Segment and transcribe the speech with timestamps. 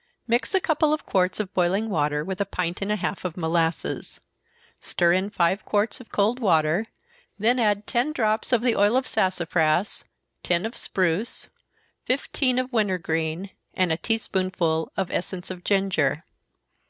[0.26, 3.36] _Mix a couple of quarts of boiling water with a pint and a half of
[3.36, 4.18] molasses.
[4.78, 6.86] Stir in five quarts of cold water,
[7.38, 10.06] then add ten drops of the oil of sassafras,
[10.42, 11.50] ten of spruce,
[12.06, 16.24] fifteen of winter green, and a tea spoonful of essence of ginger.